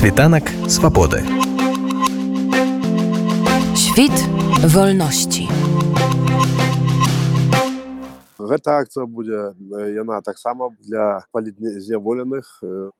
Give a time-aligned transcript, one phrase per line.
[0.00, 1.20] Світанак свабоды.
[3.76, 4.16] Świt
[4.72, 5.44] wolności.
[8.38, 12.48] Гэта акцыя будзе э, яна таксама для палітзняволеных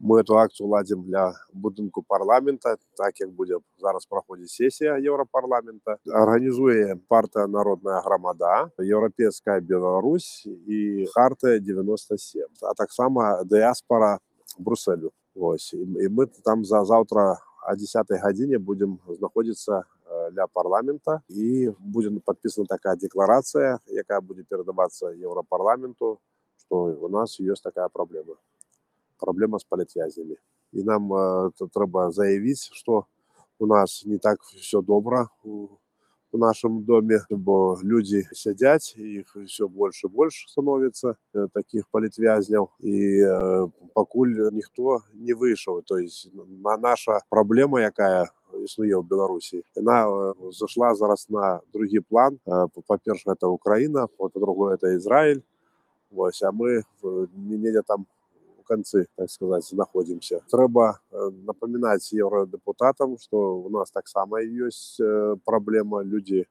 [0.00, 6.98] мы эту акцыю ладзім для будынку парламента так як будзе зараз праходзіць сесія еўрапарламента арганізуе
[7.06, 14.18] партыя народная грамада еўрапейская Беларусь і хартыя 97 а таксама дыяспора
[14.58, 19.84] брусселю Вось і мы там за заўтра о 10 гадзіне будзем знаходзіцца
[20.32, 21.22] для парламента.
[21.28, 26.18] І будзе подпісана такая декларацыя якая будзе перадавацца еўрапарламенту
[26.58, 28.34] что у нас ёсць такая праблема
[29.18, 30.36] праблема з палітвязямі
[30.72, 33.06] і нам э, трэба заявіць что
[33.58, 35.68] у нас не так все добра у
[36.32, 41.14] у нашем доме бо людзі сядзяць іх все больше больш становіцца
[41.54, 48.28] таких палітвязняў і э, пакуль ніхто не выйшаў то есть на наша праблема якая
[48.64, 52.38] існуе ў беларусі яна зашла зараз на другі план.
[52.86, 55.42] Па-перша это украина вот другое это израиль
[56.10, 58.06] вось а мы недзе там
[58.68, 60.42] канцы так сказать находимся.
[60.50, 61.00] Трэба
[61.48, 65.00] напоминать еўродэпутатам что у нас таксама ёсць
[65.44, 66.44] праблема людзі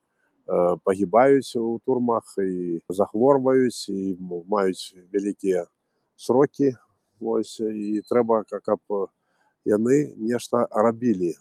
[0.84, 5.68] пагибаюць у турмах і захворваюць і маюць вялікія
[6.16, 6.76] сроки.
[7.20, 8.82] Вось і трэба каб
[9.66, 11.34] яны нешта рабілі.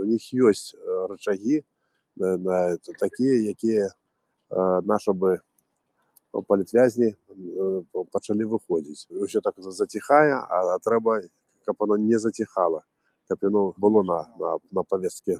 [0.00, 0.76] У них ёсць
[1.08, 1.64] рычагі
[2.98, 3.92] такія якія
[4.84, 5.40] наша бы
[6.32, 7.14] палітвязні
[8.12, 11.26] пачалі выходзіць ўсё так заціхае а трэба
[11.66, 12.82] каб оно не заціхала
[13.30, 15.38] каб яно было на на, на павестке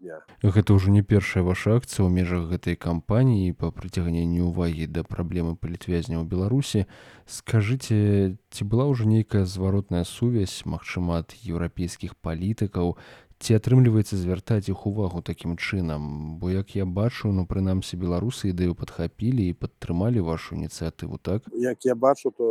[0.00, 0.26] дня.
[0.42, 5.54] Гэта ўжо не першая ваша акцыя ў межах гэтай кампаніі па прыцягненню увагі да праблемы
[5.54, 6.90] палітвязня ў беларусі.
[7.30, 12.98] Скажыце ці была ўжо нейкая зваротная сувязь магчыма ад еўрапейскіх палітыкаў
[13.42, 16.38] ці атрымліваецца звяртаць іх увагу такім чынам?
[16.38, 21.42] Бо як я бачу ну прынамсі беларусы ідэю падхапілі і падтрымалі вашу ініцыятыву так?
[21.50, 22.46] Як я бачу то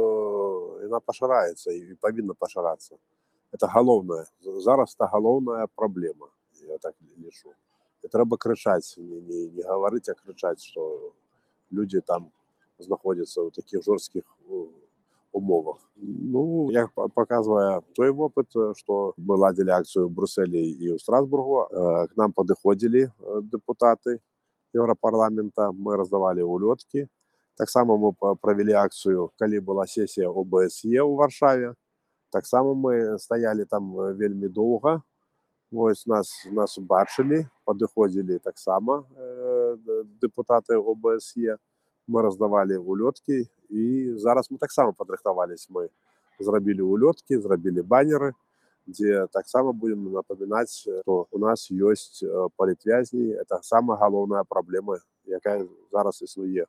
[0.83, 2.99] яна пашыраецца і павінна пашарацца.
[3.55, 4.27] Это галоўнае
[4.67, 6.27] зараз та галоўная праблема
[6.67, 7.55] я так лічу.
[8.11, 11.15] Трэба крычаць не, не, не гаварыць а крычаць что
[11.71, 12.27] людзі там
[12.79, 14.27] знаходзяцца ў такіх жорсткіх
[15.31, 18.47] умовах ну як показывая той опыт
[18.77, 24.19] что мы ладили акцию в брусселе и у страсбургу к нам подыходили депутаты
[24.73, 27.07] еўропарламента мы раздавали улётки
[27.57, 31.75] таксама мы провели акцию калі была сессия обсе у варшаве
[32.31, 35.01] таксама мы стояли там вельмі доўга
[35.71, 39.77] вось нас нас убачылі падыходзілі таксама э,
[40.21, 41.57] депутаты обсе
[42.11, 45.89] мы раздавали улётки і зараз мы таксама падрыхтавались мы
[46.39, 48.33] зрабілі улёткі зрабілі баннеры
[48.87, 52.23] дзе таксама будем напамінаць что у нас ёсць
[52.57, 56.67] палітвязні это самая галоўная праблема якая зараз існуе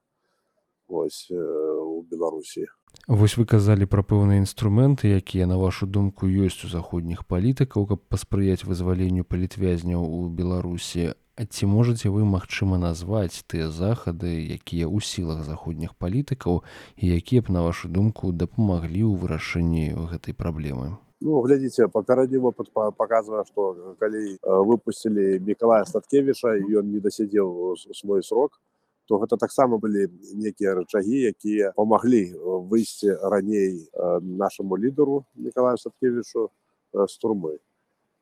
[0.89, 2.67] ось у беларусі
[3.09, 8.01] Вось вы казалі пра пэўныя інструменты, якія на вашу думку ёсць у заходніх палітыкаў, каб
[8.07, 11.17] паспрыяць вызваленню палітвязняў у Беларусі.
[11.33, 16.61] Ці можаце вы магчыма назваць тыя захады, якія ў сілах заходніх палітыкаў
[17.01, 21.01] і якія б на вашу думку дапамаглі ў вырашэнні гэтай праблемы?
[21.25, 28.61] Ну, глядзіце папярэдні опыт показывае што калі выпусцілі мікалая статкевіча ён не дасядзеў свой срок
[29.09, 32.25] то гэта таксама былі некія рычагі якія памаглі
[32.69, 33.89] выйсці раней
[34.21, 36.51] нашаму лідару Николаю садкевічу
[36.93, 37.57] з турмы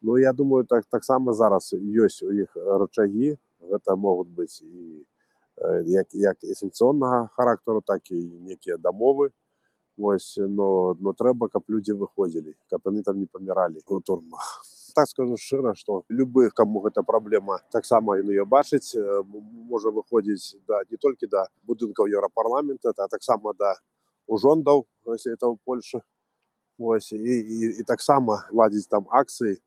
[0.03, 5.05] Ну я думаю так таксама зараз ёсць у іх рычагі гэта могуць быць і
[5.84, 9.31] як, як эсенцыйнага характару так і некія дамовы
[10.00, 15.09] Вось но но трэба каб людзі выходзілі каб яны там не паміралі у турмах так
[15.09, 18.97] скажу шчыра что любых кому гэта праблема таксама ён ее бачыць
[19.69, 23.75] можа выходзіць да не толькі да будынкаў еўрапарламента а таксама да
[24.27, 26.00] ужондаў это ў польша
[26.78, 29.61] ось і, і, і таксама ладзіць там акцыі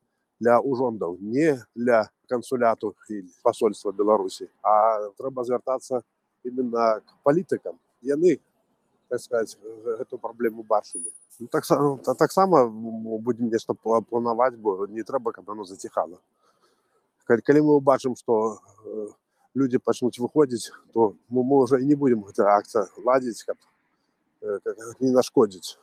[0.44, 6.04] для ужондаў не для кансуляту і посольства беларусі а трэба звяртацца
[6.44, 8.40] именно к палітыкам яны
[9.08, 9.58] так сказать
[10.00, 16.20] эту праблему бачылі ну, таксама таксама будем нешта планаваць бо не трэба каб оно заціхала
[17.26, 18.60] калі мы убачым что
[19.54, 23.58] люди пачнуць выходзіць то мы, мы уже не будем гэта акцыя ладзіць каб
[25.00, 25.78] не нашкодзіць